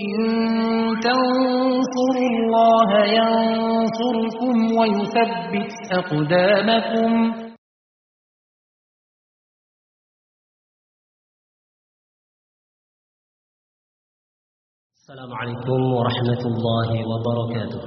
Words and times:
إن 0.00 0.10
تنصروا 1.06 2.30
الله 2.34 2.90
ينصركم 3.18 4.56
ويثبت 4.78 5.72
أقدامكم. 5.92 7.10
السلام 14.98 15.34
عليكم 15.34 15.80
ورحمة 15.92 16.42
الله 16.52 16.90
وبركاته. 17.10 17.82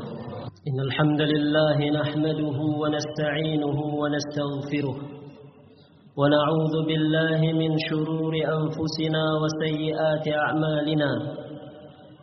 إن 0.67 0.79
الحمد 0.79 1.21
لله 1.21 1.77
نحمده 1.99 2.59
ونستعينه 2.81 3.79
ونستغفره 4.01 4.97
ونعوذ 6.17 6.75
بالله 6.87 7.39
من 7.61 7.71
شرور 7.89 8.33
أنفسنا 8.35 9.23
وسيئات 9.41 10.25
أعمالنا. 10.27 11.46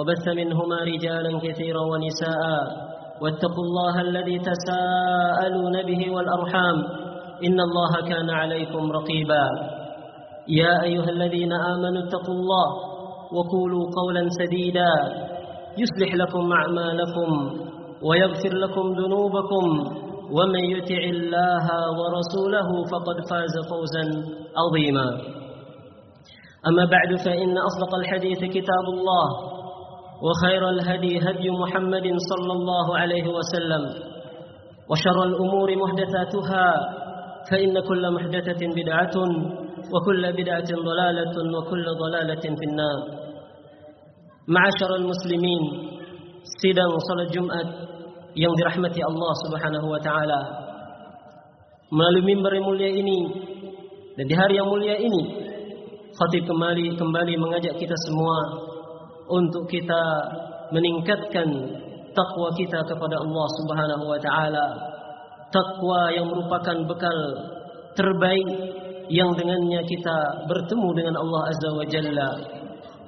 وبث 0.00 0.28
منهما 0.28 0.76
رجالا 0.76 1.38
كثيرا 1.38 1.80
ونساء. 1.80 2.90
واتقوا 3.22 3.64
الله 3.64 4.00
الذي 4.00 4.38
تساءلون 4.38 5.82
به 5.82 6.10
والأرحام. 6.10 6.84
إن 7.44 7.60
الله 7.60 8.08
كان 8.08 8.30
عليكم 8.30 8.92
رقيبا. 8.92 9.44
يا 10.48 10.82
أيها 10.82 11.10
الذين 11.10 11.52
آمنوا 11.52 12.02
اتقوا 12.02 12.34
الله 12.34 12.68
وقولوا 13.32 13.90
قولا 13.96 14.28
سديدا. 14.28 14.92
يصلح 15.78 16.14
لكم 16.14 16.52
أعمالكم 16.52 17.60
ويغفر 18.02 18.54
لكم 18.54 18.92
ذنوبكم. 18.92 19.66
ومن 20.32 20.64
يطع 20.64 21.02
الله 21.14 21.66
ورسوله 21.98 22.84
فقد 22.92 23.16
فاز 23.30 23.54
فوزا 23.70 24.04
عظيما. 24.56 25.20
أما 26.66 26.84
بعد 26.84 27.16
فإن 27.24 27.58
أصدق 27.58 27.94
الحديث 27.94 28.38
كتاب 28.38 28.86
الله. 28.88 29.59
وخير 30.20 30.62
الهدي 30.70 31.12
هدي 31.18 31.48
محمد 31.50 32.06
صلى 32.30 32.52
الله 32.52 32.86
عليه 32.98 33.26
وسلم 33.36 33.82
وشر 34.90 35.18
الأمور 35.24 35.68
محدثاتها 35.76 36.66
فإن 37.50 37.74
كل 37.88 38.02
محدثة 38.14 38.60
بدعة 38.76 39.16
وكل 39.92 40.22
بدعة 40.32 40.70
ضلالة 40.88 41.34
وكل 41.56 41.86
ضلالة 42.02 42.44
في 42.58 42.64
النار 42.70 42.98
معاشر 44.48 44.90
المسلمين 45.00 45.62
sidang 46.60 46.92
salat 47.04 47.28
Jumat 47.32 47.68
yang 48.36 48.52
dirahmati 48.56 49.00
Allah 49.04 49.32
Subhanahu 49.44 49.86
wa 49.92 50.00
taala 50.00 50.40
melalui 51.92 52.24
mimbar 52.32 52.52
yang 52.56 52.66
mulia 52.68 52.90
ini 52.92 53.20
dan 54.16 54.24
di 54.24 54.34
hari 54.36 54.56
yang 54.56 54.68
mulia 54.68 54.96
ini 55.00 55.22
khatib 56.16 56.44
kembali 56.48 56.96
kembali 56.96 57.32
mengajak 57.40 57.76
kita 57.76 57.96
semua 58.08 58.36
untuk 59.30 59.70
kita 59.70 60.02
meningkatkan 60.74 61.48
takwa 62.10 62.48
kita 62.58 62.82
kepada 62.86 63.16
Allah 63.22 63.46
Subhanahu 63.62 64.04
wa 64.10 64.18
taala. 64.18 64.66
Takwa 65.50 66.14
yang 66.14 66.30
merupakan 66.30 66.76
bekal 66.86 67.18
terbaik 67.98 68.48
yang 69.10 69.34
dengannya 69.34 69.82
kita 69.82 70.46
bertemu 70.46 70.88
dengan 70.94 71.14
Allah 71.18 71.42
Azza 71.50 71.70
wa 71.74 71.86
Jalla. 71.86 72.30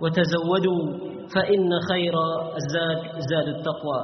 Wa 0.02 0.10
tazawwadu 0.10 0.74
fa 1.30 1.42
inna 1.47 1.78
khaira 1.86 2.28
zad 2.66 3.00
zadut 3.30 3.62
taqwa. 3.62 4.00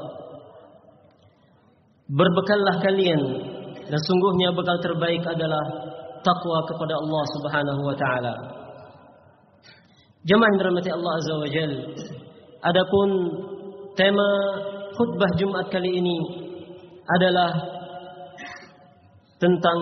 Berbekallah 2.08 2.76
kalian. 2.82 3.22
Dan 3.88 4.00
sungguhnya 4.04 4.52
bekal 4.54 4.78
terbaik 4.84 5.24
adalah 5.26 5.64
takwa 6.22 6.58
kepada 6.66 6.94
Allah 6.94 7.24
Subhanahu 7.34 7.80
wa 7.88 7.96
taala 7.98 8.57
jemaah 10.26 10.48
yang 10.50 10.58
dirahmati 10.58 10.90
Allah 10.90 11.12
Azza 11.18 11.34
wa 11.38 11.48
Jalla 11.50 11.80
adapun 12.64 13.08
tema 13.94 14.30
khutbah 14.98 15.30
Jumat 15.38 15.70
kali 15.70 15.90
ini 15.94 16.18
adalah 17.06 17.78
tentang 19.38 19.78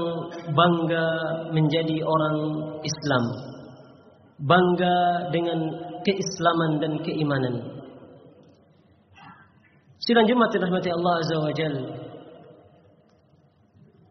bangga 0.53 1.07
menjadi 1.51 2.05
orang 2.05 2.37
Islam. 2.85 3.25
Bangga 4.37 4.97
dengan 5.33 5.65
keislaman 6.05 6.77
dan 6.77 6.93
keimanan. 7.01 7.55
Sidang 10.05 10.29
Jumat 10.29 10.53
dirahmati 10.53 10.93
Allah 10.93 11.15
Azza 11.25 11.37
wa 11.41 11.53
Jal. 11.57 11.77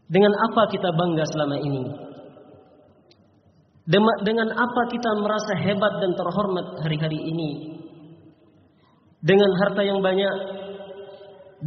Dengan 0.10 0.34
apa 0.50 0.62
kita 0.74 0.90
bangga 0.90 1.24
selama 1.30 1.58
ini? 1.62 1.84
Dengan 3.86 4.50
apa 4.50 4.82
kita 4.90 5.10
merasa 5.22 5.54
hebat 5.62 5.94
dan 6.02 6.12
terhormat 6.18 6.82
hari-hari 6.82 7.22
ini? 7.22 7.52
Dengan 9.22 9.52
harta 9.62 9.82
yang 9.86 10.02
banyak, 10.02 10.36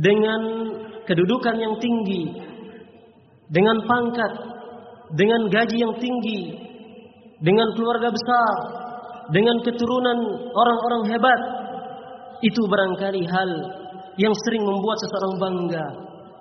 dengan 0.02 0.40
kedudukan 1.06 1.56
yang 1.62 1.74
tinggi, 1.78 2.42
dengan 3.50 3.86
pangkat, 3.86 4.32
dengan 5.14 5.46
gaji 5.46 5.76
yang 5.78 5.94
tinggi, 6.02 6.58
dengan 7.38 7.70
keluarga 7.78 8.10
besar, 8.10 8.54
dengan 9.30 9.62
keturunan 9.62 10.18
orang-orang 10.58 11.02
hebat, 11.14 11.40
itu 12.42 12.60
barangkali 12.66 13.22
hal 13.30 13.50
yang 14.18 14.34
sering 14.46 14.66
membuat 14.66 14.98
seseorang 15.06 15.34
bangga, 15.38 15.86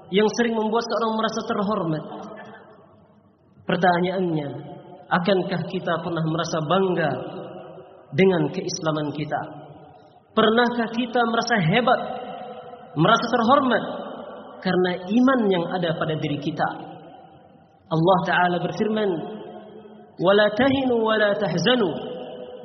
yang 0.10 0.30
sering 0.42 0.58
membuat 0.58 0.82
seseorang 0.90 1.14
merasa 1.18 1.40
terhormat. 1.46 2.04
Pertanyaannya, 3.70 4.77
akankah 5.09 5.63
kita 5.69 5.93
pernah 6.01 6.25
merasa 6.25 6.59
bangga 6.65 7.11
dengan 8.17 8.49
keislaman 8.53 9.13
kita? 9.13 9.41
Pernahkah 10.33 10.89
kita 10.97 11.21
merasa 11.29 11.55
hebat, 11.61 12.01
merasa 12.97 13.27
terhormat 13.29 13.85
karena 14.65 14.91
iman 15.05 15.41
yang 15.53 15.65
ada 15.77 15.93
pada 15.99 16.17
diri 16.17 16.41
kita? 16.41 16.69
Allah 17.93 18.19
Ta'ala 18.25 18.57
berfirman 18.57 19.11
وَلَا 20.23 20.47
تَهِنُوا 20.55 21.01
وَلَا 21.01 21.31
تَحْزَنُوا 21.41 21.95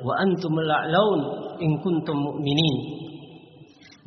وَأَنْتُمُ 0.04 0.52
الْأَعْلَوْنَ 0.64 1.20
إِن 1.58 1.70
كُنْتُم 1.80 2.16
مُؤْمِنِينَ 2.16 2.76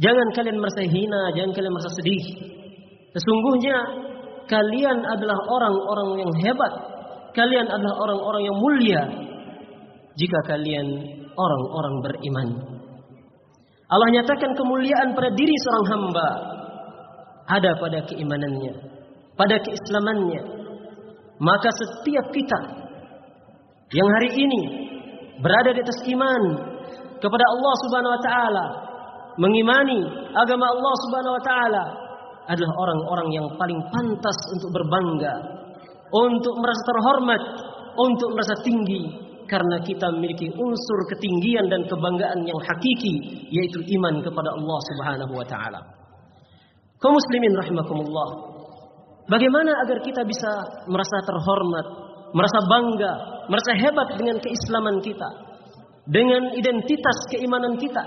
Jangan 0.01 0.27
kalian 0.33 0.57
merasa 0.57 0.81
hina, 0.81 1.21
jangan 1.37 1.51
kalian 1.53 1.73
merasa 1.77 1.93
sedih. 1.93 2.23
Sesungguhnya 3.13 3.77
kalian 4.49 4.97
adalah 5.05 5.37
orang-orang 5.45 6.25
yang 6.25 6.33
hebat. 6.41 6.73
Kalian 7.36 7.68
adalah 7.68 7.94
orang-orang 8.00 8.42
yang 8.48 8.56
mulia. 8.56 9.02
Jika 10.16 10.38
kalian 10.48 10.86
orang-orang 11.36 11.94
beriman. 12.00 12.48
Allah 13.86 14.08
nyatakan 14.16 14.56
kemuliaan 14.56 15.12
pada 15.12 15.28
diri 15.36 15.54
seorang 15.60 15.86
hamba. 15.92 16.28
Ada 17.46 17.76
pada 17.76 17.98
keimanannya. 18.08 18.74
Pada 19.36 19.60
keislamannya. 19.60 20.42
Maka 21.36 21.68
setiap 21.68 22.32
kita 22.32 22.60
yang 23.92 24.08
hari 24.08 24.30
ini 24.34 24.62
berada 25.38 25.70
di 25.76 25.80
atas 25.84 26.00
iman 26.08 26.42
kepada 27.20 27.44
Allah 27.44 27.74
Subhanahu 27.86 28.14
wa 28.16 28.22
taala, 28.24 28.66
mengimani 29.38 30.00
agama 30.32 30.66
Allah 30.72 30.94
Subhanahu 31.06 31.36
wa 31.36 31.42
taala 31.44 31.84
adalah 32.50 32.74
orang-orang 32.74 33.28
yang 33.36 33.46
paling 33.54 33.78
pantas 33.92 34.38
untuk 34.56 34.70
berbangga, 34.74 35.34
untuk 36.12 36.54
merasa 36.62 36.82
terhormat, 36.86 37.42
untuk 37.96 38.28
merasa 38.36 38.54
tinggi 38.62 39.26
karena 39.46 39.78
kita 39.82 40.10
memiliki 40.10 40.50
unsur 40.50 40.98
ketinggian 41.10 41.70
dan 41.70 41.86
kebanggaan 41.86 42.42
yang 42.42 42.58
hakiki 42.58 43.46
yaitu 43.50 43.78
iman 43.98 44.20
kepada 44.20 44.50
Allah 44.52 44.78
Subhanahu 44.92 45.32
wa 45.38 45.46
taala. 45.46 45.80
Kaum 46.98 47.14
muslimin 47.14 47.54
rahimakumullah. 47.54 48.28
Bagaimana 49.26 49.74
agar 49.82 49.98
kita 50.06 50.22
bisa 50.22 50.50
merasa 50.86 51.18
terhormat, 51.26 51.86
merasa 52.30 52.58
bangga, 52.70 53.12
merasa 53.50 53.72
hebat 53.74 54.08
dengan 54.14 54.38
keislaman 54.38 55.02
kita, 55.02 55.28
dengan 56.06 56.54
identitas 56.54 57.18
keimanan 57.34 57.74
kita? 57.74 58.04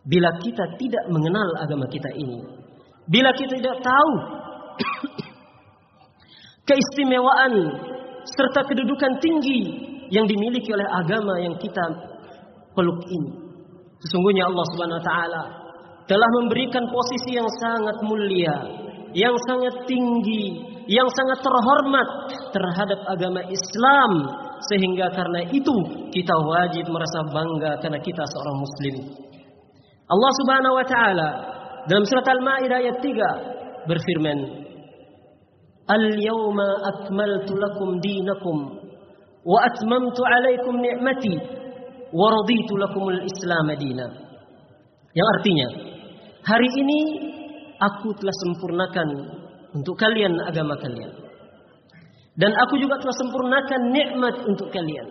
Bila 0.00 0.30
kita 0.40 0.64
tidak 0.80 1.04
mengenal 1.12 1.48
agama 1.60 1.84
kita 1.90 2.08
ini, 2.16 2.40
bila 3.10 3.34
kita 3.34 3.58
tidak 3.58 3.78
tahu 3.84 4.12
keistimewaan 6.70 7.52
serta 8.38 8.62
kedudukan 8.62 9.18
tinggi 9.18 9.60
yang 10.14 10.26
dimiliki 10.30 10.70
oleh 10.70 10.86
agama 10.86 11.34
yang 11.42 11.58
kita 11.58 11.82
peluk 12.78 13.02
ini. 13.10 13.30
Sesungguhnya 14.06 14.46
Allah 14.46 14.64
Subhanahu 14.70 15.00
wa 15.02 15.06
taala 15.06 15.42
telah 16.06 16.30
memberikan 16.42 16.86
posisi 16.90 17.34
yang 17.34 17.46
sangat 17.58 17.96
mulia, 18.06 18.56
yang 19.14 19.34
sangat 19.46 19.86
tinggi, 19.86 20.62
yang 20.90 21.06
sangat 21.14 21.38
terhormat 21.42 22.08
terhadap 22.54 23.00
agama 23.06 23.42
Islam 23.46 24.10
sehingga 24.70 25.10
karena 25.14 25.46
itu 25.50 25.74
kita 26.14 26.34
wajib 26.34 26.86
merasa 26.90 27.20
bangga 27.30 27.72
karena 27.82 27.98
kita 28.02 28.22
seorang 28.26 28.56
muslim. 28.58 28.94
Allah 30.10 30.32
Subhanahu 30.42 30.74
wa 30.74 30.86
taala 30.86 31.28
dalam 31.86 32.04
surat 32.06 32.26
Al-Maidah 32.26 32.78
ayat 32.82 32.98
3 32.98 33.86
berfirman, 33.86 34.38
"Al-yawma 35.90 36.68
akmaltu 36.94 37.58
lakum 37.58 37.98
dinakum 37.98 38.58
wa 39.42 39.58
atmamtu 39.66 40.22
'alaikum 40.22 40.78
ni'mati 40.78 41.34
wa 42.14 42.26
raditu 42.30 42.78
lakumul 42.78 43.20
Islam 43.26 43.66
dina." 43.74 44.06
Yang 45.10 45.28
artinya, 45.34 45.68
hari 46.46 46.68
ini 46.78 47.00
aku 47.82 48.14
telah 48.14 48.36
sempurnakan 48.46 49.08
untuk 49.74 49.98
kalian 49.98 50.38
agama 50.46 50.78
kalian. 50.78 51.10
Dan 52.38 52.54
aku 52.54 52.78
juga 52.78 52.96
telah 53.02 53.16
sempurnakan 53.18 53.80
nikmat 53.90 54.36
untuk 54.46 54.70
kalian. 54.70 55.08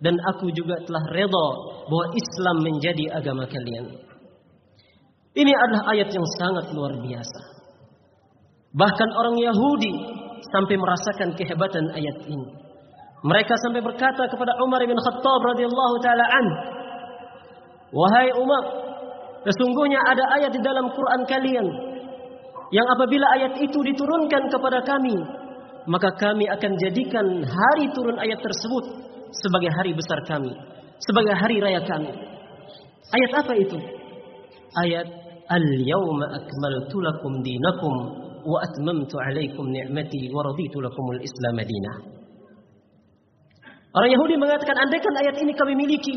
Dan 0.00 0.16
aku 0.34 0.50
juga 0.50 0.80
telah 0.82 1.04
redha 1.12 1.48
bahwa 1.86 2.06
Islam 2.16 2.56
menjadi 2.64 3.04
agama 3.20 3.44
kalian. 3.46 3.86
Ini 5.30 5.52
adalah 5.54 5.94
ayat 5.94 6.10
yang 6.10 6.26
sangat 6.40 6.74
luar 6.74 6.98
biasa. 6.98 7.59
Bahkan 8.70 9.08
orang 9.18 9.36
Yahudi 9.38 9.92
sampai 10.50 10.78
merasakan 10.78 11.34
kehebatan 11.34 11.90
ayat 11.94 12.16
ini. 12.26 12.46
Mereka 13.20 13.52
sampai 13.66 13.82
berkata 13.84 14.30
kepada 14.30 14.56
Umar 14.64 14.80
bin 14.86 14.96
Khattab 14.96 15.40
radhiyallahu 15.44 15.96
taala 16.00 16.24
an, 16.24 16.46
"Wahai 17.92 18.32
Umar, 18.38 18.64
sesungguhnya 19.44 20.00
ada 20.06 20.24
ayat 20.40 20.54
di 20.56 20.60
dalam 20.62 20.88
Quran 20.94 21.20
kalian 21.28 21.66
yang 22.70 22.86
apabila 22.86 23.26
ayat 23.36 23.52
itu 23.60 23.78
diturunkan 23.82 24.48
kepada 24.48 24.80
kami, 24.86 25.18
maka 25.90 26.14
kami 26.16 26.46
akan 26.48 26.72
jadikan 26.78 27.26
hari 27.44 27.90
turun 27.92 28.16
ayat 28.16 28.38
tersebut 28.40 28.84
sebagai 29.34 29.74
hari 29.74 29.92
besar 29.92 30.22
kami, 30.24 30.54
sebagai 31.02 31.34
hari 31.34 31.58
raya 31.58 31.82
kami. 31.84 32.14
Ayat 33.10 33.30
apa 33.34 33.52
itu? 33.58 33.78
Ayat 34.80 35.06
Al-yawma 35.50 36.30
akmaltu 36.30 37.02
lakum 37.02 37.42
dinakum 37.42 37.94
wa 38.44 38.58
atmamtu 38.64 39.16
alaikum 39.20 39.68
ni'mati 39.68 40.30
wa 40.32 40.40
raditu 40.46 40.80
lakumul 40.80 41.20
Islam 41.20 41.54
madinah. 41.56 41.96
Orang 43.90 44.10
Yahudi 44.14 44.38
mengatakan 44.38 44.76
andaikan 44.86 45.14
ayat 45.18 45.36
ini 45.42 45.52
kami 45.58 45.74
miliki, 45.74 46.16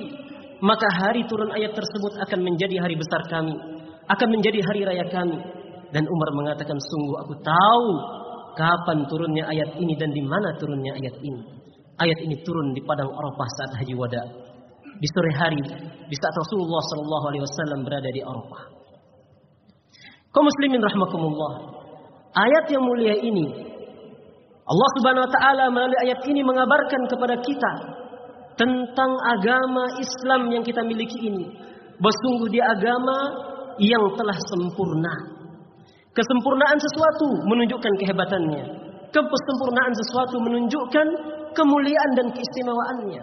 maka 0.62 0.86
hari 0.94 1.26
turun 1.26 1.50
ayat 1.50 1.74
tersebut 1.74 2.22
akan 2.22 2.40
menjadi 2.46 2.78
hari 2.78 2.94
besar 2.94 3.22
kami, 3.28 3.58
akan 4.06 4.28
menjadi 4.30 4.60
hari 4.62 4.82
raya 4.86 5.06
kami. 5.10 5.38
Dan 5.94 6.10
Umar 6.10 6.30
mengatakan 6.34 6.78
sungguh 6.78 7.18
aku 7.22 7.34
tahu 7.42 7.88
kapan 8.58 9.06
turunnya 9.10 9.46
ayat 9.50 9.78
ini 9.78 9.94
dan 9.98 10.10
di 10.14 10.22
mana 10.22 10.54
turunnya 10.58 10.94
ayat 10.98 11.16
ini. 11.22 11.42
Ayat 12.02 12.18
ini 12.26 12.42
turun 12.42 12.74
di 12.74 12.82
padang 12.82 13.10
Arafah 13.14 13.50
saat 13.62 13.72
haji 13.82 13.94
wada. 13.94 14.24
Di 14.98 15.08
sore 15.10 15.32
hari 15.38 15.62
di 16.10 16.16
saat 16.18 16.34
Rasulullah 16.34 16.82
Shallallahu 16.82 17.26
alaihi 17.30 17.44
wasallam 17.46 17.80
berada 17.86 18.10
di 18.10 18.22
Arafah. 18.22 18.64
Kaum 20.34 20.46
muslimin 20.50 20.82
rahimakumullah. 20.82 21.83
Ayat 22.34 22.66
yang 22.74 22.82
mulia 22.82 23.14
ini 23.22 23.74
Allah 24.64 24.90
Subhanahu 24.96 25.28
wa 25.28 25.32
taala 25.32 25.66
melalui 25.70 26.00
ayat 26.08 26.24
ini 26.24 26.40
mengabarkan 26.40 27.02
kepada 27.12 27.36
kita 27.44 27.72
tentang 28.56 29.12
agama 29.38 29.92
Islam 30.00 30.50
yang 30.56 30.64
kita 30.64 30.80
miliki 30.88 31.20
ini. 31.20 31.52
Bahwa 32.00 32.16
sungguh 32.26 32.48
dia 32.50 32.64
agama 32.72 33.18
yang 33.78 34.04
telah 34.16 34.38
sempurna. 34.50 35.16
Kesempurnaan 36.16 36.78
sesuatu 36.80 37.28
menunjukkan 37.50 37.94
kehebatannya. 38.02 38.64
Kesempurnaan 39.14 39.94
sesuatu 39.94 40.42
menunjukkan 40.42 41.08
kemuliaan 41.54 42.12
dan 42.18 42.28
keistimewaannya. 42.34 43.22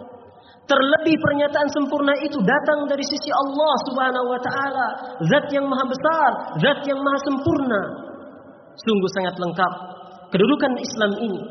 Terlebih 0.69 1.15
pernyataan 1.19 1.67
sempurna 1.73 2.15
itu 2.21 2.37
datang 2.39 2.87
dari 2.87 3.03
sisi 3.03 3.27
Allah 3.33 3.75
Subhanahu 3.91 4.27
wa 4.29 4.39
taala, 4.39 4.87
zat 5.25 5.51
yang 5.51 5.67
maha 5.67 5.83
besar, 5.89 6.31
zat 6.63 6.79
yang 6.87 6.99
maha 7.01 7.19
sempurna. 7.27 7.81
Sungguh 8.79 9.09
sangat 9.15 9.35
lengkap 9.35 9.71
kedudukan 10.31 10.71
Islam 10.79 11.11
ini. 11.19 11.41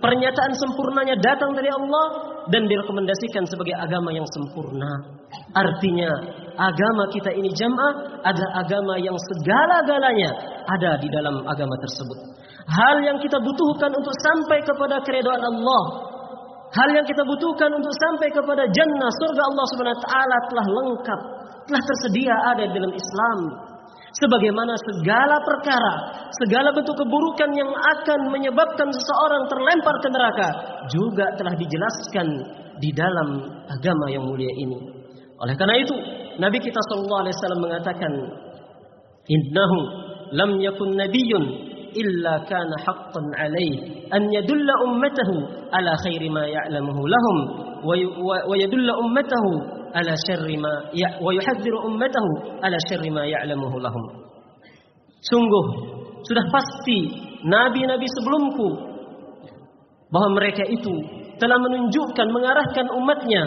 Pernyataan 0.00 0.56
sempurnanya 0.56 1.12
datang 1.20 1.52
dari 1.52 1.68
Allah 1.68 2.06
dan 2.48 2.64
direkomendasikan 2.64 3.44
sebagai 3.44 3.76
agama 3.76 4.08
yang 4.16 4.24
sempurna. 4.32 5.20
Artinya, 5.52 6.08
agama 6.56 7.04
kita 7.12 7.36
ini 7.36 7.52
jamaah 7.52 8.24
adalah 8.24 8.64
agama 8.64 8.96
yang 8.96 9.12
segala-galanya 9.12 10.30
ada 10.64 10.96
di 11.04 11.08
dalam 11.12 11.44
agama 11.44 11.76
tersebut. 11.84 12.18
Hal 12.64 12.96
yang 13.04 13.20
kita 13.20 13.36
butuhkan 13.44 13.92
untuk 13.92 14.14
sampai 14.24 14.58
kepada 14.64 15.04
keridhaan 15.04 15.42
Allah, 15.42 15.84
hal 16.72 16.88
yang 16.96 17.04
kita 17.04 17.20
butuhkan 17.20 17.70
untuk 17.76 17.92
sampai 18.08 18.32
kepada 18.32 18.64
jannah 18.72 19.10
surga 19.20 19.42
Allah 19.52 19.64
Subhanahu 19.68 20.00
wa 20.00 20.40
telah 20.48 20.66
lengkap, 20.80 21.20
telah 21.68 21.82
tersedia 21.82 22.34
ada 22.56 22.64
dalam 22.72 22.92
Islam. 22.94 23.38
Sebagaimana 24.10 24.74
segala 24.90 25.38
perkara, 25.46 25.94
segala 26.34 26.74
bentuk 26.74 26.98
keburukan 26.98 27.50
yang 27.54 27.70
akan 27.70 28.20
menyebabkan 28.34 28.90
seseorang 28.90 29.46
terlempar 29.46 29.94
ke 30.02 30.08
neraka 30.10 30.48
juga 30.90 31.30
telah 31.38 31.54
dijelaskan 31.54 32.26
di 32.82 32.90
dalam 32.90 33.28
agama 33.70 34.06
yang 34.10 34.26
mulia 34.26 34.50
ini. 34.50 34.78
Oleh 35.38 35.54
karena 35.54 35.78
itu, 35.78 35.94
Nabi 36.42 36.58
kita 36.58 36.80
sallallahu 36.90 37.22
alaihi 37.22 37.36
wasallam 37.38 37.60
mengatakan, 37.62 38.12
"Innahu 39.30 39.78
lam 40.34 40.50
yakun 40.58 40.98
nabiyyun 40.98 41.44
illa 41.94 42.42
kana 42.50 42.74
haqqan 42.82 43.24
alaihi 43.34 44.10
an 44.10 44.26
yadulla 44.30 44.74
ummatahu 44.86 45.34
ala 45.70 45.92
khairi 46.02 46.30
ma 46.30 46.46
ya'lamuhu 46.46 47.02
lahum 47.06 47.36
wa 47.82 48.54
yadulla 48.58 48.94
ummatahu 48.98 49.50
ala 49.94 50.12
syarri 50.26 50.56
ma 50.56 50.90
ya 50.94 51.18
wa 51.18 51.30
yuhadziru 51.34 51.86
ummatahu 51.86 52.60
ala 52.62 52.76
syarri 52.88 53.10
ma 53.10 53.26
ya'lamuhu 53.26 53.76
lahum. 53.78 54.04
Sungguh 55.20 55.66
sudah 56.24 56.44
pasti 56.48 56.98
nabi-nabi 57.44 58.06
sebelumku 58.08 58.68
bahwa 60.10 60.28
mereka 60.36 60.64
itu 60.66 60.92
telah 61.40 61.56
menunjukkan 61.56 62.26
mengarahkan 62.28 62.86
umatnya 62.92 63.42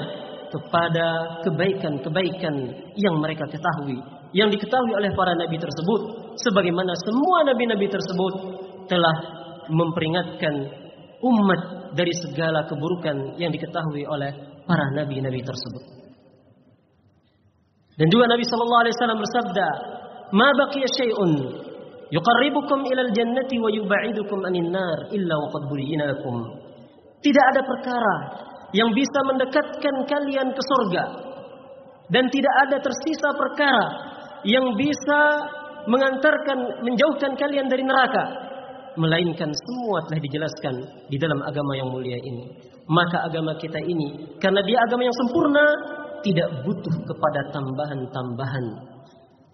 kepada 0.50 1.06
kebaikan-kebaikan 1.46 2.56
yang 2.98 3.16
mereka 3.18 3.46
ketahui 3.50 3.98
yang 4.34 4.50
diketahui 4.50 4.94
oleh 4.98 5.14
para 5.14 5.34
nabi 5.38 5.58
tersebut 5.62 6.02
sebagaimana 6.42 6.94
semua 7.06 7.46
nabi-nabi 7.46 7.86
tersebut 7.90 8.34
telah 8.90 9.16
memperingatkan 9.70 10.54
umat 11.24 11.62
dari 11.94 12.12
segala 12.18 12.66
keburukan 12.66 13.38
yang 13.40 13.54
diketahui 13.54 14.04
oleh 14.10 14.34
para 14.66 14.86
nabi-nabi 14.98 15.40
tersebut. 15.46 16.03
Dan 17.94 18.08
juga 18.10 18.26
Nabi 18.26 18.44
sallallahu 18.46 18.82
alaihi 18.86 18.96
wasallam 18.98 19.20
bersabda, 19.22 19.68
"Ma 20.34 20.50
baqiya 20.58 20.90
syai'un 20.98 21.32
yuqarribukum 22.10 22.80
ilal 22.90 23.12
jannati 23.14 23.56
wa 23.62 23.70
yub'idukum 23.70 24.40
anin 24.50 24.74
nar 24.74 25.14
illa 25.14 25.36
wa 25.38 25.48
qad 25.54 25.64
buyyina 25.70 26.10
lakum." 26.10 26.42
Tidak 27.22 27.46
ada 27.54 27.62
perkara 27.62 28.16
yang 28.74 28.90
bisa 28.92 29.20
mendekatkan 29.30 29.96
kalian 30.10 30.50
ke 30.52 30.62
surga 30.62 31.04
dan 32.10 32.26
tidak 32.34 32.56
ada 32.68 32.78
tersisa 32.82 33.30
perkara 33.38 33.86
yang 34.44 34.74
bisa 34.76 35.22
mengantarkan 35.88 36.84
menjauhkan 36.84 37.32
kalian 37.38 37.70
dari 37.70 37.86
neraka 37.86 38.24
melainkan 38.98 39.50
semua 39.50 40.06
telah 40.06 40.22
dijelaskan 40.22 40.76
di 41.10 41.18
dalam 41.18 41.40
agama 41.46 41.74
yang 41.78 41.90
mulia 41.90 42.18
ini. 42.18 42.46
Maka 42.84 43.32
agama 43.32 43.56
kita 43.56 43.80
ini 43.80 44.38
karena 44.44 44.60
dia 44.68 44.78
agama 44.84 45.08
yang 45.08 45.16
sempurna 45.16 45.66
tidak 46.24 46.50
butuh 46.64 46.96
kepada 47.04 47.52
tambahan-tambahan. 47.52 48.66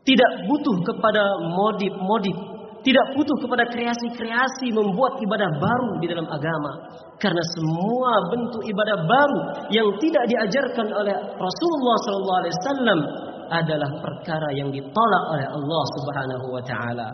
Tidak 0.05 0.31
butuh 0.47 0.77
kepada 0.85 1.23
modif-modif. 1.49 2.37
Tidak 2.79 3.11
butuh 3.11 3.37
kepada 3.43 3.67
kreasi-kreasi 3.67 4.71
membuat 4.71 5.19
ibadah 5.19 5.49
baru 5.59 5.99
di 5.99 6.07
dalam 6.07 6.23
agama. 6.31 6.71
Karena 7.19 7.43
semua 7.51 8.11
bentuk 8.31 8.63
ibadah 8.63 8.97
baru 9.03 9.39
yang 9.75 9.91
tidak 9.99 10.23
diajarkan 10.31 10.87
oleh 10.87 11.15
Rasulullah 11.35 11.97
SAW 12.07 13.03
adalah 13.51 13.89
perkara 13.99 14.49
yang 14.55 14.71
ditolak 14.71 15.23
oleh 15.35 15.47
Allah 15.51 15.83
Subhanahu 15.99 16.45
wa 16.55 16.63
taala. 16.63 17.07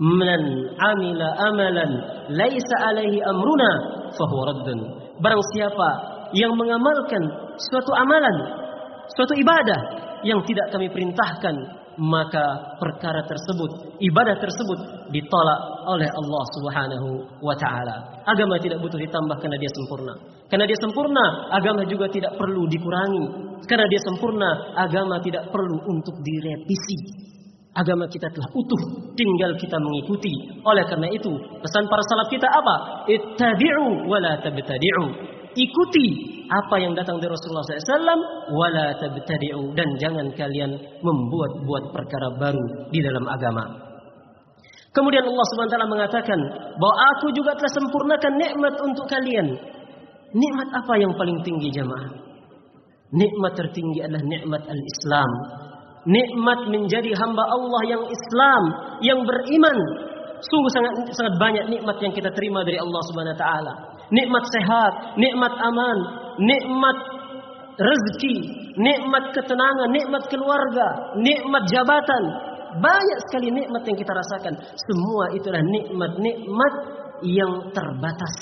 Man 0.00 0.42
amila 0.80 1.28
amalan 1.44 1.90
laisa 2.32 2.76
alaihi 2.88 3.20
amruna 3.20 3.70
fahuwa 4.16 4.56
raddun. 4.56 4.78
Barang 5.20 5.44
siapa 5.52 5.88
yang 6.32 6.56
mengamalkan 6.56 7.52
suatu 7.60 7.92
amalan 7.92 8.36
suatu 9.16 9.34
ibadah 9.38 9.80
yang 10.22 10.40
tidak 10.44 10.68
kami 10.72 10.92
perintahkan, 10.92 11.56
maka 12.00 12.76
perkara 12.80 13.20
tersebut, 13.28 14.00
ibadah 14.00 14.36
tersebut 14.40 14.78
ditolak 15.12 15.60
oleh 15.84 16.08
Allah 16.08 16.44
Subhanahu 16.56 17.08
wa 17.44 17.54
taala. 17.58 18.24
Agama 18.24 18.56
tidak 18.62 18.80
butuh 18.80 18.96
ditambah 18.96 19.36
karena 19.42 19.56
dia 19.60 19.70
sempurna. 19.74 20.14
Karena 20.50 20.64
dia 20.66 20.78
sempurna, 20.80 21.24
agama 21.54 21.82
juga 21.86 22.10
tidak 22.10 22.34
perlu 22.40 22.66
dikurangi. 22.66 23.26
Karena 23.68 23.86
dia 23.86 24.00
sempurna, 24.02 24.50
agama 24.80 25.20
tidak 25.22 25.46
perlu 25.52 25.76
untuk 25.86 26.16
direvisi. 26.24 27.30
Agama 27.70 28.10
kita 28.10 28.26
telah 28.34 28.50
utuh, 28.50 29.14
tinggal 29.14 29.54
kita 29.54 29.78
mengikuti. 29.78 30.58
Oleh 30.66 30.82
karena 30.90 31.06
itu, 31.06 31.30
pesan 31.62 31.86
para 31.86 32.02
salaf 32.02 32.26
kita 32.26 32.50
apa? 32.50 33.06
Ittabi'u 33.06 34.10
wa 34.10 34.18
la 34.18 34.42
tabtadi'u. 34.42 35.38
Ikuti 35.50 36.06
apa 36.46 36.78
yang 36.78 36.94
datang 36.94 37.18
dari 37.18 37.30
Rasulullah 37.30 37.66
SAW, 37.66 38.22
wala 38.54 38.86
tabtadi'u 39.02 39.74
dan 39.74 39.88
jangan 39.98 40.30
kalian 40.34 40.70
membuat-buat 41.02 41.90
perkara 41.90 42.28
baru 42.38 42.90
di 42.90 42.98
dalam 43.02 43.26
agama. 43.26 43.90
Kemudian 44.90 45.22
Allah 45.22 45.46
Subhanahu 45.50 45.70
wa 45.70 45.74
taala 45.74 45.90
mengatakan 45.90 46.38
bahwa 46.74 46.96
aku 47.14 47.30
juga 47.34 47.54
telah 47.54 47.72
sempurnakan 47.78 48.32
nikmat 48.38 48.74
untuk 48.82 49.06
kalian. 49.06 49.46
Nikmat 50.30 50.68
apa 50.74 50.94
yang 50.98 51.14
paling 51.14 51.38
tinggi 51.46 51.70
jamaah? 51.74 52.10
Nikmat 53.10 53.52
tertinggi 53.58 54.06
adalah 54.06 54.22
nikmat 54.22 54.62
al-Islam. 54.66 55.30
Nikmat 56.06 56.60
menjadi 56.70 57.10
hamba 57.18 57.42
Allah 57.42 57.82
yang 57.86 58.02
Islam, 58.06 58.62
yang 59.02 59.20
beriman. 59.26 59.78
Sungguh 60.42 60.70
sangat 60.74 60.92
sangat 61.14 61.34
banyak 61.38 61.64
nikmat 61.70 61.98
yang 62.02 62.14
kita 62.14 62.30
terima 62.34 62.62
dari 62.62 62.78
Allah 62.78 63.02
Subhanahu 63.10 63.34
wa 63.34 63.40
taala. 63.42 63.74
Nikmat 64.10 64.44
sehat, 64.50 64.92
nikmat 65.18 65.54
aman, 65.54 65.98
nikmat 66.42 66.98
rezeki, 67.78 68.36
nikmat 68.76 69.30
ketenangan, 69.32 69.88
nikmat 69.94 70.22
keluarga, 70.26 71.14
nikmat 71.18 71.62
jabatan. 71.70 72.24
Banyak 72.70 73.18
sekali 73.26 73.50
nikmat 73.50 73.82
yang 73.82 73.98
kita 73.98 74.12
rasakan. 74.14 74.54
Semua 74.62 75.24
itulah 75.34 75.62
nikmat-nikmat 75.62 76.74
yang 77.26 77.70
terbatas. 77.74 78.34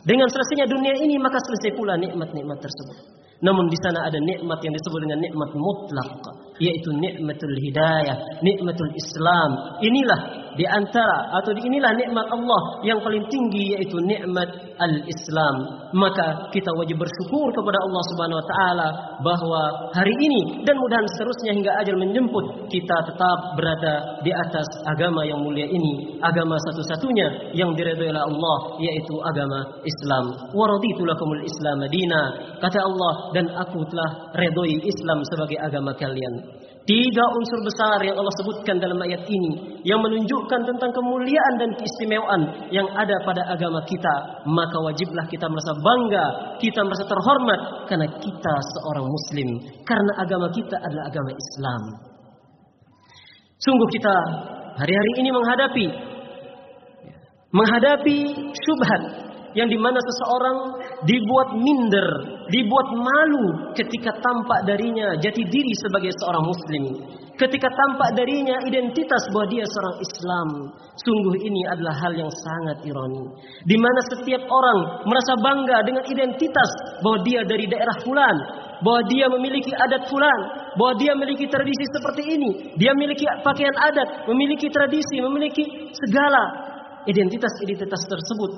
Dengan 0.00 0.26
selesainya 0.32 0.66
dunia 0.66 0.96
ini 0.96 1.20
maka 1.20 1.38
selesai 1.38 1.76
pula 1.76 1.94
nikmat-nikmat 2.00 2.58
tersebut. 2.58 3.20
Namun 3.40 3.72
di 3.72 3.78
sana 3.80 4.04
ada 4.04 4.20
nikmat 4.20 4.60
yang 4.60 4.74
disebut 4.76 5.00
dengan 5.00 5.20
nikmat 5.24 5.50
mutlak, 5.56 6.12
yaitu 6.60 6.92
nikmatul 6.92 7.56
hidayah, 7.56 8.16
nikmatul 8.44 8.92
Islam. 8.92 9.80
Inilah 9.80 10.49
di 10.58 10.64
antara 10.66 11.30
atau 11.42 11.52
inilah 11.54 11.92
nikmat 11.94 12.26
Allah 12.30 12.62
yang 12.82 12.98
paling 13.02 13.22
tinggi 13.30 13.76
yaitu 13.76 13.96
nikmat 14.02 14.48
al-Islam. 14.80 15.56
Maka 15.94 16.50
kita 16.54 16.70
wajib 16.78 17.02
bersyukur 17.02 17.50
kepada 17.50 17.78
Allah 17.82 18.02
Subhanahu 18.14 18.38
wa 18.38 18.46
taala 18.46 18.88
bahwa 19.20 19.62
hari 19.94 20.14
ini 20.14 20.62
dan 20.62 20.78
mudahan 20.78 21.06
seterusnya 21.18 21.52
hingga 21.58 21.72
ajal 21.82 21.96
menjemput 21.98 22.70
kita 22.70 22.96
tetap 23.10 23.38
berada 23.58 24.22
di 24.22 24.30
atas 24.30 24.66
agama 24.86 25.26
yang 25.26 25.42
mulia 25.42 25.66
ini, 25.66 26.18
agama 26.22 26.54
satu-satunya 26.70 27.54
yang 27.58 27.74
diridhoi 27.74 28.10
oleh 28.14 28.24
Allah 28.24 28.58
yaitu 28.78 29.14
agama 29.26 29.60
Islam. 29.82 30.24
Wa 30.54 30.64
raditu 30.66 31.02
lakumul 31.04 31.42
Islam 31.42 31.76
madina. 31.82 32.22
Kata 32.62 32.78
Allah 32.78 33.12
dan 33.34 33.46
aku 33.54 33.82
telah 33.90 34.10
redoi 34.36 34.84
Islam 34.86 35.18
sebagai 35.26 35.58
agama 35.58 35.92
kalian. 35.98 36.34
Tiga 36.88 37.24
unsur 37.36 37.60
besar 37.60 38.00
yang 38.02 38.16
Allah 38.16 38.34
sebutkan 38.40 38.80
dalam 38.80 38.96
ayat 39.04 39.28
ini 39.28 39.84
yang 39.84 40.00
menunjukkan 40.00 40.60
tentang 40.64 40.90
kemuliaan 40.96 41.54
dan 41.60 41.70
keistimewaan 41.76 42.72
yang 42.72 42.88
ada 42.96 43.20
pada 43.22 43.44
agama 43.52 43.84
kita, 43.84 44.42
maka 44.48 44.76
wajiblah 44.80 45.28
kita 45.28 45.44
merasa 45.44 45.72
bangga, 45.76 46.26
kita 46.56 46.80
merasa 46.80 47.04
terhormat 47.04 47.60
karena 47.84 48.08
kita 48.08 48.54
seorang 48.74 49.06
muslim, 49.06 49.48
karena 49.84 50.12
agama 50.24 50.48
kita 50.56 50.76
adalah 50.80 51.04
agama 51.12 51.30
Islam. 51.36 51.82
Sungguh 53.60 53.88
kita 53.92 54.14
hari-hari 54.80 55.12
ini 55.20 55.30
menghadapi 55.36 55.86
menghadapi 57.50 58.18
syubhat 58.56 59.02
yang 59.54 59.66
di 59.66 59.78
mana 59.78 59.98
seseorang 59.98 60.58
dibuat 61.06 61.48
minder, 61.58 62.08
dibuat 62.54 62.88
malu 62.94 63.74
ketika 63.74 64.14
tampak 64.22 64.60
darinya 64.66 65.18
jati 65.18 65.42
diri 65.42 65.72
sebagai 65.82 66.12
seorang 66.22 66.44
muslim. 66.46 66.82
Ketika 67.40 67.72
tampak 67.72 68.20
darinya 68.20 68.60
identitas 68.68 69.22
bahwa 69.32 69.48
dia 69.48 69.64
seorang 69.64 69.96
Islam. 70.04 70.48
Sungguh 71.00 71.40
ini 71.40 71.64
adalah 71.72 71.96
hal 71.96 72.12
yang 72.12 72.28
sangat 72.28 72.84
ironi. 72.84 73.24
Di 73.64 73.76
mana 73.80 74.00
setiap 74.12 74.44
orang 74.44 75.08
merasa 75.08 75.32
bangga 75.40 75.80
dengan 75.88 76.04
identitas 76.04 76.70
bahwa 77.00 77.24
dia 77.24 77.40
dari 77.48 77.64
daerah 77.64 77.96
fulan, 78.04 78.36
bahwa 78.84 79.00
dia 79.08 79.26
memiliki 79.32 79.72
adat 79.72 80.12
fulan, 80.12 80.40
bahwa 80.76 80.92
dia 81.00 81.16
memiliki 81.16 81.48
tradisi 81.48 81.84
seperti 81.96 82.22
ini, 82.28 82.50
dia 82.76 82.92
memiliki 82.92 83.24
pakaian 83.40 83.76
adat, 83.88 84.28
memiliki 84.28 84.68
tradisi, 84.68 85.24
memiliki 85.24 85.64
segala 85.96 86.69
identitas-identitas 87.08 88.02
tersebut 88.04 88.50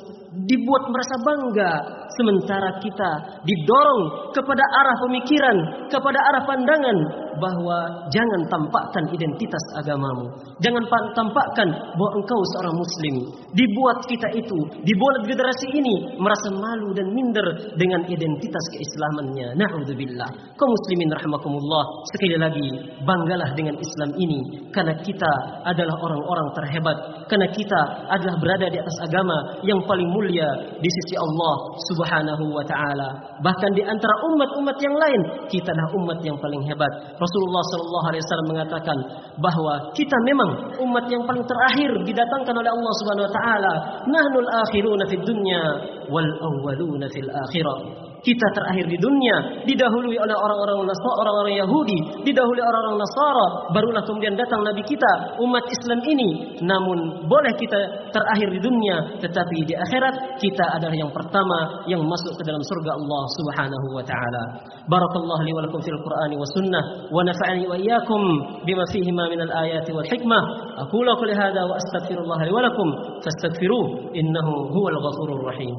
dibuat 0.49 0.83
merasa 0.91 1.17
bangga 1.23 1.73
sementara 2.17 2.81
kita 2.83 3.11
didorong 3.47 4.33
kepada 4.35 4.65
arah 4.83 4.97
pemikiran, 4.99 5.57
kepada 5.87 6.19
arah 6.33 6.43
pandangan 6.49 6.99
bahwa 7.41 8.09
jangan 8.11 8.41
tampakkan 8.51 9.05
identitas 9.13 9.65
agamamu. 9.79 10.33
Jangan 10.61 10.85
tampakkan 11.17 11.69
bahwa 11.97 12.11
engkau 12.19 12.41
seorang 12.57 12.77
muslim. 12.77 13.15
Dibuat 13.53 13.99
kita 14.09 14.29
itu, 14.37 14.59
dibuat 14.85 15.17
generasi 15.29 15.69
ini 15.73 16.17
merasa 16.17 16.49
malu 16.53 16.93
dan 16.97 17.09
minder 17.13 17.77
dengan 17.77 18.05
identitas 18.09 18.65
keislamannya. 18.73 19.57
Na'udzubillah. 19.57 20.31
Kaum 20.57 20.71
muslimin 20.71 21.09
rahimakumullah, 21.13 21.85
sekali 22.13 22.37
lagi 22.41 22.69
banggalah 23.05 23.53
dengan 23.57 23.77
Islam 23.77 24.11
ini 24.17 24.71
karena 24.73 24.97
kita 25.05 25.33
adalah 25.69 25.97
orang-orang 26.01 26.49
terhebat, 26.57 26.99
karena 27.29 27.49
kita 27.53 27.81
adalah 28.09 28.37
berada 28.41 28.67
di 28.73 28.79
atas 28.81 28.97
agama 29.05 29.61
yang 29.63 29.81
paling 29.85 30.09
mulia 30.09 30.49
di 30.81 30.89
sisi 30.89 31.15
Allah 31.21 31.55
Subhanahu 31.93 32.45
wa 32.57 32.65
taala. 32.65 33.11
Bahkan 33.45 33.71
di 33.77 33.83
antara 33.85 34.15
umat-umat 34.33 34.77
yang 34.81 34.97
lain, 34.97 35.21
kita 35.53 35.69
adalah 35.73 35.91
umat 36.01 36.19
yang 36.25 36.37
paling 36.41 36.63
hebat. 36.65 36.93
Rasulullah 37.23 37.63
sallallahu 37.71 38.07
alaihi 38.11 38.23
wasallam 38.27 38.49
mengatakan 38.51 38.97
bahwa 39.39 39.75
kita 39.95 40.17
memang 40.27 40.51
umat 40.83 41.05
yang 41.07 41.23
paling 41.23 41.47
terakhir 41.47 41.91
didatangkan 42.03 42.55
oleh 42.59 42.71
Allah 42.71 42.93
Subhanahu 43.01 43.27
wa 43.31 43.35
taala. 43.35 43.73
Nahnul 44.11 44.49
akhiruna 44.67 45.05
fid 45.07 45.23
dunya 45.23 45.63
wal 46.11 46.31
awwaluna 46.43 47.07
fil 47.15 47.31
akhirah. 47.31 48.12
Kita 48.23 48.47
terakhir 48.55 48.87
di 48.87 48.95
dunia, 49.03 49.67
didahului 49.67 50.15
oleh 50.15 50.37
orang-orang 50.39 50.87
Nasara, 50.87 51.15
orang-orang 51.27 51.59
Yahudi, 51.59 51.99
didahului 52.23 52.63
orang-orang 52.63 53.03
Nasara, 53.03 53.47
barulah 53.75 54.03
kemudian 54.07 54.39
datang 54.39 54.63
Nabi 54.63 54.79
kita, 54.87 55.43
umat 55.43 55.67
Islam 55.67 55.99
ini. 56.07 56.31
Namun 56.63 57.27
boleh 57.27 57.51
kita 57.59 58.07
terakhir 58.15 58.47
di 58.55 58.63
dunia, 58.63 59.19
tetapi 59.19 59.67
di 59.67 59.75
akhirat 59.75 60.39
kita 60.39 60.65
adalah 60.79 60.95
yang 60.95 61.11
pertama 61.11 61.83
yang 61.91 61.99
masuk 62.07 62.39
ke 62.39 62.47
dalam 62.47 62.63
surga 62.63 62.95
Allah 62.95 63.23
Subhanahu 63.43 63.87
wa 63.91 64.05
taala. 64.07 64.43
Barakallahu 64.87 65.43
li 65.43 65.53
wa 65.59 65.67
lakum 65.67 65.83
fil 65.83 65.99
Qur'ani 65.99 66.39
wa 66.39 66.47
sunnah 66.55 66.85
wa 67.11 67.27
nafa'ani 67.27 67.67
wa 67.67 67.75
iyyakum 67.75 68.23
bima 68.63 68.87
fihi 68.87 69.11
ma 69.11 69.27
min 69.35 69.43
al-ayati 69.43 69.91
wal 69.91 70.07
hikmah. 70.07 70.43
Aqulu 70.87 71.11
qawli 71.19 71.35
hadha 71.35 71.67
wa 71.67 71.75
astaghfirullah 71.75 72.39
li 72.47 72.53
wa 72.55 72.63
lakum 72.63 72.87
fastaghfiruhu 73.19 74.15
innahu 74.15 74.71
huwal 74.71 74.95
ghafurur 74.95 75.43
rahim. 75.51 75.75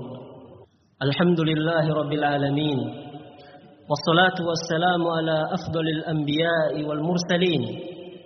الحمد 1.04 1.40
لله 1.50 1.86
رب 1.94 2.12
العالمين 2.14 2.80
والصلاة 3.90 4.38
والسلام 4.50 5.02
على 5.18 5.38
أفضل 5.58 5.86
الأنبياء 5.98 6.72
والمرسلين 6.88 7.62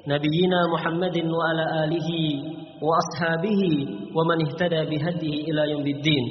نبينا 0.07 0.59
محمد 0.73 1.17
وعلى 1.37 1.65
آله 1.83 2.09
وأصحابه 2.87 3.61
ومن 4.17 4.37
اهتدى 4.47 4.81
بهديه 4.91 5.35
إلى 5.49 5.71
يوم 5.71 5.87
الدين. 5.95 6.25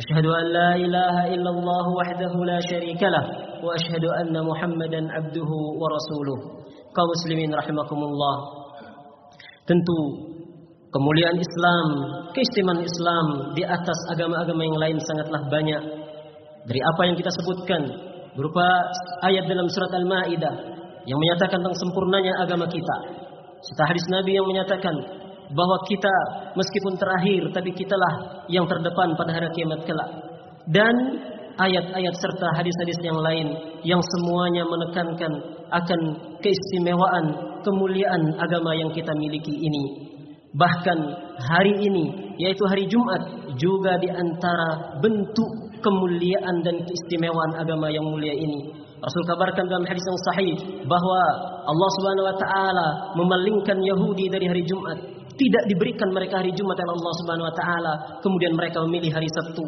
أشهد 0.00 0.26
أن 0.26 0.46
لا 0.58 0.70
إله 0.76 1.34
إلا 1.34 1.50
الله 1.50 1.84
وحده 1.98 2.32
لا 2.44 2.58
شريك 2.70 3.02
له 3.02 3.24
وأشهد 3.64 4.04
أن 4.20 4.34
محمدا 4.50 5.00
عبده 5.12 5.50
ورسوله. 5.80 6.38
kaum 6.94 7.10
muslimin 7.10 7.50
rahimakumullah 7.50 8.36
tentu 9.66 9.98
Kemuliaan 10.94 11.42
Islam, 11.42 11.86
keistimewaan 12.30 12.86
Islam 12.86 13.26
di 13.58 13.66
atas 13.66 13.98
agama-agama 14.14 14.62
yang 14.62 14.78
lain 14.78 14.98
sangatlah 15.02 15.42
banyak. 15.50 15.82
Dari 16.70 16.80
apa 16.80 17.02
yang 17.10 17.18
kita 17.18 17.34
sebutkan 17.34 17.82
berupa 18.38 18.62
ayat 19.26 19.50
dalam 19.50 19.66
surat 19.66 19.90
Al-Maidah 19.90 20.54
yang 21.02 21.18
menyatakan 21.18 21.58
tentang 21.58 21.74
sempurnanya 21.82 22.46
agama 22.46 22.70
kita. 22.70 23.26
Serta 23.58 23.90
hadis 23.90 24.06
Nabi 24.06 24.38
yang 24.38 24.46
menyatakan 24.46 24.94
bahwa 25.50 25.82
kita 25.90 26.14
meskipun 26.54 26.94
terakhir 26.94 27.42
tapi 27.50 27.74
kitalah 27.74 28.46
yang 28.46 28.62
terdepan 28.70 29.18
pada 29.18 29.34
hari 29.34 29.50
kiamat 29.50 29.82
kelak. 29.82 30.10
Dan 30.70 30.94
ayat-ayat 31.58 32.14
serta 32.22 32.54
hadis-hadis 32.54 33.02
yang 33.02 33.18
lain 33.18 33.46
yang 33.82 33.98
semuanya 33.98 34.62
menekankan 34.62 35.32
akan 35.74 36.00
keistimewaan, 36.38 37.58
kemuliaan 37.66 38.38
agama 38.38 38.78
yang 38.78 38.94
kita 38.94 39.10
miliki 39.18 39.58
ini. 39.58 40.03
Bahkan 40.54 40.98
hari 41.50 41.74
ini 41.82 42.34
yaitu 42.38 42.62
hari 42.70 42.86
Jumat 42.86 43.54
juga 43.58 43.98
di 43.98 44.06
antara 44.10 44.98
bentuk 45.02 45.50
kemuliaan 45.82 46.62
dan 46.64 46.80
keistimewaan 46.86 47.58
agama 47.58 47.90
yang 47.90 48.06
mulia 48.06 48.32
ini. 48.32 48.70
Rasul 49.04 49.22
kabarkan 49.28 49.68
dalam 49.68 49.84
hadis 49.84 50.00
yang 50.00 50.20
sahih 50.32 50.54
bahwa 50.88 51.20
Allah 51.68 51.90
Subhanahu 52.00 52.26
wa 52.30 52.36
taala 52.40 52.88
memalingkan 53.20 53.76
Yahudi 53.84 54.32
dari 54.32 54.48
hari 54.48 54.64
Jumat. 54.64 54.96
Tidak 55.34 55.64
diberikan 55.66 56.14
mereka 56.14 56.40
hari 56.40 56.54
Jumat 56.54 56.78
oleh 56.78 56.94
Allah 56.94 57.14
Subhanahu 57.20 57.46
wa 57.50 57.54
taala, 57.58 57.92
kemudian 58.22 58.54
mereka 58.54 58.78
memilih 58.86 59.10
hari 59.12 59.26
Sabtu. 59.28 59.66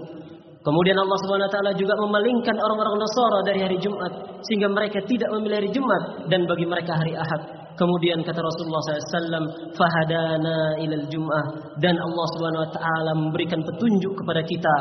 Kemudian 0.63 0.97
Allah 0.97 1.19
Subhanahu 1.27 1.47
wa 1.51 1.53
taala 1.53 1.73
juga 1.75 1.95
memalingkan 1.99 2.57
orang-orang 2.57 3.03
Nasara 3.03 3.41
dari 3.43 3.61
hari 3.67 3.79
Jumat 3.83 4.41
sehingga 4.47 4.71
mereka 4.71 5.03
tidak 5.05 5.29
memilih 5.35 5.57
hari 5.63 5.71
Jumat 5.75 6.03
dan 6.31 6.47
bagi 6.47 6.67
mereka 6.67 6.95
hari 6.97 7.13
Ahad. 7.19 7.66
Kemudian 7.77 8.25
kata 8.25 8.41
Rasulullah 8.41 8.81
SAW, 8.81 9.77
fahadana 9.77 10.81
ilal 10.81 11.07
Jum'ah. 11.13 11.77
Dan 11.77 12.01
Allah 12.01 12.27
Subhanahu 12.33 12.65
Wa 12.65 12.73
Taala 12.73 13.13
memberikan 13.13 13.61
petunjuk 13.61 14.17
kepada 14.17 14.41
kita, 14.41 14.77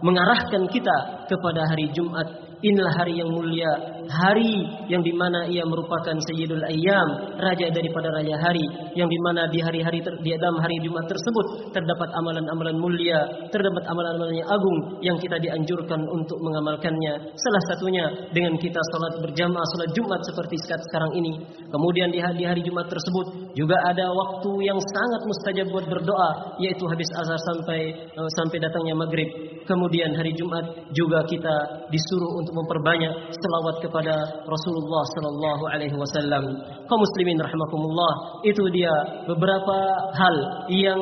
mengarahkan 0.00 0.68
kita 0.68 1.28
kepada 1.28 1.68
hari 1.68 1.88
Jumat 1.94 2.50
Inilah 2.60 2.92
hari 2.92 3.16
yang 3.16 3.32
mulia, 3.32 3.72
hari 4.04 4.60
yang 4.84 5.00
di 5.00 5.16
mana 5.16 5.48
ia 5.48 5.64
merupakan 5.64 6.12
Sayyidul 6.28 6.60
Ayyam, 6.60 7.40
raja 7.40 7.72
daripada 7.72 8.12
raya 8.12 8.36
hari, 8.36 8.60
yang 8.92 9.08
di 9.08 9.16
mana 9.24 9.48
di 9.48 9.64
hari-hari 9.64 10.04
di 10.04 10.30
dalam 10.36 10.60
hari 10.60 10.76
Jumat 10.84 11.08
tersebut 11.08 11.72
terdapat 11.72 12.12
amalan-amalan 12.20 12.76
mulia, 12.76 13.48
terdapat 13.48 13.80
amalan-amalan 13.88 14.44
yang 14.44 14.50
agung 14.52 14.78
yang 15.00 15.16
kita 15.16 15.40
dianjurkan 15.40 16.04
untuk 16.04 16.36
mengamalkannya. 16.36 17.32
Salah 17.32 17.64
satunya 17.72 18.04
dengan 18.28 18.52
kita 18.60 18.80
salat 18.92 19.24
berjamaah 19.24 19.64
salat 19.64 19.96
Jumat 19.96 20.20
seperti 20.28 20.60
sekarang 20.60 21.16
ini. 21.16 21.40
Kemudian 21.64 22.12
di 22.12 22.44
hari 22.44 22.60
Jumat 22.60 22.92
tersebut 22.92 23.56
juga 23.56 23.80
ada 23.88 24.04
waktu 24.04 24.68
yang 24.68 24.76
sangat 24.76 25.20
mustajab 25.24 25.66
buat 25.72 25.88
berdoa, 25.88 26.60
yaitu 26.60 26.84
habis 26.92 27.08
azhar 27.24 27.40
sampai 27.40 28.04
eh, 28.04 28.30
sampai 28.36 28.60
datangnya 28.60 29.00
maghrib. 29.00 29.32
Kemudian 29.64 29.89
hari 30.14 30.32
Jumat 30.38 30.86
juga 30.94 31.26
kita 31.26 31.86
disuruh 31.90 32.38
untuk 32.38 32.54
memperbanyak 32.54 33.34
selawat 33.34 33.76
kepada 33.82 34.14
Rasulullah 34.46 35.04
sallallahu 35.18 35.64
alaihi 35.74 35.96
wasallam. 35.98 36.44
Kaum 36.86 37.00
muslimin 37.02 37.42
rahimakumullah, 37.42 38.42
itu 38.46 38.62
dia 38.70 38.94
beberapa 39.26 39.76
hal 40.14 40.36
yang 40.70 41.00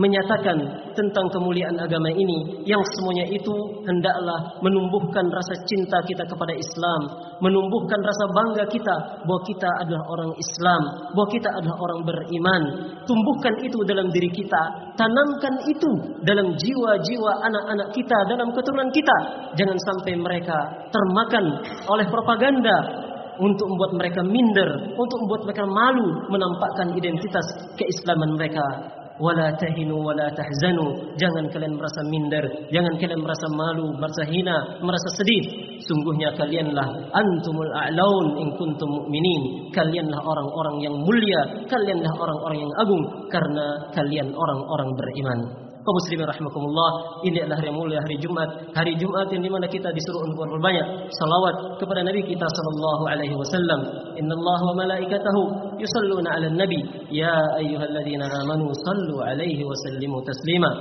menyatakan 0.00 0.56
tentang 0.96 1.26
kemuliaan 1.28 1.76
agama 1.76 2.08
ini 2.08 2.64
yang 2.64 2.80
semuanya 2.96 3.28
itu 3.28 3.52
hendaklah 3.84 4.56
menumbuhkan 4.64 5.28
rasa 5.28 5.54
cinta 5.68 6.00
kita 6.08 6.24
kepada 6.24 6.56
Islam, 6.56 7.00
menumbuhkan 7.44 8.00
rasa 8.00 8.24
bangga 8.32 8.64
kita 8.72 8.96
bahwa 9.28 9.40
kita 9.44 9.68
adalah 9.84 10.02
orang 10.08 10.32
Islam, 10.40 10.82
bahwa 11.12 11.28
kita 11.28 11.48
adalah 11.52 11.76
orang 11.76 12.00
beriman. 12.08 12.62
Tumbuhkan 13.04 13.54
itu 13.60 13.78
dalam 13.84 14.08
diri 14.08 14.32
kita, 14.32 14.62
tanamkan 14.96 15.54
itu 15.68 15.90
dalam 16.24 16.56
jiwa-jiwa 16.56 17.32
anak-anak 17.44 17.88
kita, 17.92 18.18
dalam 18.24 18.48
keturunan 18.56 18.88
kita. 18.88 19.16
Jangan 19.60 19.76
sampai 19.84 20.16
mereka 20.16 20.56
termakan 20.88 21.44
oleh 21.92 22.06
propaganda 22.08 22.76
untuk 23.36 23.68
membuat 23.68 23.92
mereka 24.00 24.20
minder, 24.24 24.70
untuk 24.96 25.18
membuat 25.28 25.42
mereka 25.44 25.64
malu 25.68 26.08
menampakkan 26.32 26.88
identitas 26.96 27.44
keislaman 27.76 28.36
mereka 28.36 28.64
wala 29.20 29.52
tahinu 29.60 30.00
wala 30.00 30.32
tahzanu. 30.32 31.14
Jangan 31.20 31.52
kalian 31.52 31.76
merasa 31.76 32.00
minder. 32.08 32.44
Jangan 32.72 32.96
kalian 32.96 33.20
merasa 33.20 33.46
malu 33.52 33.92
merasa 33.94 34.24
hina 34.26 34.80
merasa 34.80 35.08
sedih. 35.20 35.44
Sungguhnya 35.84 36.32
kalianlah 36.34 37.12
antumul 37.12 37.70
a'laun 37.70 38.40
in 38.40 38.48
kuntum 38.56 38.88
mu'minin. 38.88 39.70
Kalianlah 39.76 40.18
orang-orang 40.18 40.76
yang 40.80 40.96
mulia. 40.96 41.68
Kalianlah 41.68 42.12
orang-orang 42.16 42.58
yang 42.64 42.72
agung. 42.80 43.04
Karena 43.28 43.66
kalian 43.92 44.32
orang-orang 44.32 44.90
beriman 44.96 45.69
kaum 45.80 45.94
muslimin 45.96 46.28
rahimakumullah, 46.28 46.90
ini 47.24 47.40
adalah 47.40 47.56
hari 47.60 47.68
yang 47.72 47.78
mulia 47.80 48.00
hari 48.04 48.16
Jumat, 48.20 48.48
hari 48.76 48.92
Jumat 49.00 49.26
yang 49.32 49.42
dimana 49.42 49.66
kita 49.66 49.88
disuruh 49.90 50.22
untuk 50.28 50.44
berbanyak 50.52 51.08
salawat 51.08 51.80
kepada 51.80 52.04
Nabi 52.04 52.20
kita 52.24 52.44
sallallahu 52.44 53.02
alaihi 53.08 53.34
wasallam. 53.36 53.80
Inna 54.20 54.34
Allah 54.36 54.58
wa 54.60 54.74
malaikatahu 54.84 55.40
yusalluna 55.80 56.28
'alan 56.36 56.56
nabi, 56.60 56.80
ya 57.08 57.32
ayyuhalladzina 57.56 58.28
amanu 58.44 58.68
sallu 58.76 59.24
alaihi 59.24 59.64
wa 59.64 59.72
sallimu 59.88 60.20
taslima. 60.24 60.72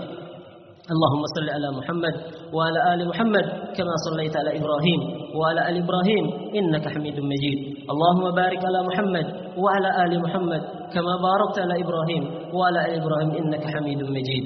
اللهم 0.89 1.23
صل 1.37 1.45
على 1.49 1.69
محمد 1.69 2.15
وعلى 2.49 2.79
ال 2.93 3.01
محمد 3.13 3.45
كما 3.77 3.93
صليت 4.09 4.33
على 4.41 4.57
إبراهيم 4.57 4.99
وعلى 5.37 5.61
ال 5.69 5.75
إبراهيم 5.85 6.25
انك 6.57 6.81
حميد 6.89 7.13
مجيد 7.13 7.59
اللهم 7.93 8.25
بارك 8.33 8.61
على 8.65 8.79
محمد 8.89 9.25
وعلى 9.53 9.89
ال 10.01 10.13
محمد 10.17 10.61
كما 10.89 11.13
باركت 11.21 11.57
على 11.61 11.75
إبراهيم 11.85 12.23
وعلى 12.57 12.79
ال 12.85 12.91
إبراهيم 13.05 13.31
انك 13.37 13.63
حميد 13.69 14.01
مجيد 14.01 14.45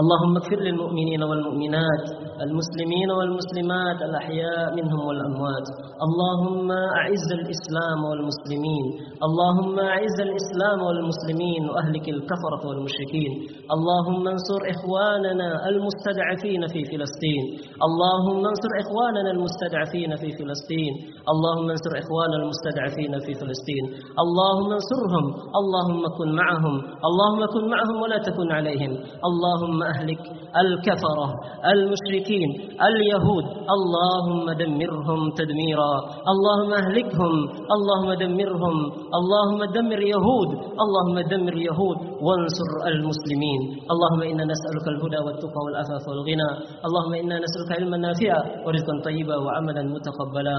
اللهم 0.00 0.36
اغفر 0.36 0.60
للمؤمنين 0.66 1.22
والمؤمنات 1.22 2.04
المسلمين 2.46 3.10
والمسلمات 3.18 3.98
الأحياء 4.08 4.74
منهم 4.78 5.00
والأموات. 5.06 5.66
اللهم 6.06 6.68
أعز 7.00 7.28
الإسلام 7.38 8.00
والمسلمين. 8.08 8.86
اللهم 9.26 9.76
أعز 9.78 10.18
الإسلام 10.28 10.78
والمسلمين 10.86 11.62
وأهلك 11.70 12.06
الكفرة 12.16 12.62
والمشركين. 12.68 13.32
اللهم 13.76 14.28
انصر 14.34 14.60
إخواننا 14.74 15.48
المستضعفين 15.70 16.62
في 16.72 16.80
فلسطين. 16.90 17.44
اللهم 17.86 18.40
انصر 18.52 18.72
إخواننا 18.84 19.30
المستضعفين 19.36 20.10
في 20.22 20.28
فلسطين. 20.38 20.92
اللهم 21.32 21.66
انصر 21.74 21.92
إخواننا 22.02 22.36
المستضعفين 22.42 23.12
في 23.24 23.32
فلسطين. 23.40 23.84
اللهم 24.22 24.68
انصرهم. 24.78 25.24
اللهم 25.60 26.02
كن 26.18 26.28
معهم. 26.42 26.76
اللهم 27.08 27.40
كن 27.54 27.64
معهم 27.74 27.96
ولا 28.02 28.18
تكن 28.28 28.48
عليهم. 28.58 28.92
اللهم 29.28 29.78
أهلك 29.82 30.22
الكفرة 30.62 31.28
المشركين 31.72 32.48
اليهود. 32.88 33.46
اللهم 33.76 34.46
دمرهم 34.62 35.20
تدميرا. 35.40 35.94
اللهم 36.32 36.70
أهلكهم. 36.82 37.34
اللهم 37.76 38.10
دمرهم. 38.24 38.76
اللهم 39.18 39.60
دمر 39.76 40.00
يهود. 40.14 40.50
اللهم 40.84 41.16
دمر 41.32 41.56
يهود. 41.68 41.98
وانصر 42.26 42.70
المسلمين. 42.92 43.60
اللهم 43.92 44.20
إنا 44.30 44.44
نسألك 44.52 44.86
الهدى 44.94 45.20
والتقى 45.26 45.60
والعفاف 45.66 46.04
والغنى. 46.10 46.50
اللهم 46.86 47.12
إنا 47.22 47.36
نسألك 47.44 47.70
علما 47.78 47.96
نافعا 47.96 48.40
ورزقا 48.66 48.94
طيبا 49.08 49.36
وعملا 49.44 49.82
متقبلا. 49.96 50.58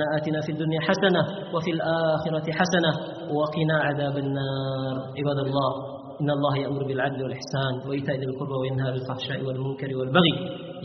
ربنا 0.00 0.16
آتنا 0.18 0.40
في 0.46 0.52
الدنيا 0.52 0.80
حسنة 0.80 1.22
وفي 1.54 1.70
الآخرة 1.70 2.46
حسنة 2.60 2.92
وقنا 3.36 3.76
عذاب 3.86 4.16
النار. 4.16 4.94
عباد 5.18 5.38
الله 5.46 5.70
إن 6.20 6.30
الله 6.30 6.56
يأمر 6.56 6.82
بالعدل 6.88 7.22
والإحسان 7.22 7.88
وإيتاء 7.88 8.16
ذي 8.16 8.24
القربى 8.24 8.56
وينهى 8.60 8.88
عن 8.88 8.94
الفحشاء 8.94 9.44
والمنكر 9.46 9.96
والبغي 9.98 10.34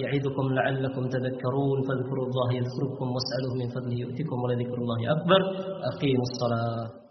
يعظكم 0.04 0.45
لعلكم 0.54 1.04
تذكرون. 1.15 1.78
فاذكروا 1.88 2.25
الله 2.30 2.47
يذكركم 2.60 3.08
واسألوه 3.15 3.54
من 3.62 3.67
فضله 3.75 3.97
يؤتكم 4.06 4.38
ولذكر 4.43 4.78
الله 4.84 4.99
أكبر. 5.15 5.41
أقيموا 5.91 6.25
الصلاة. 6.30 7.04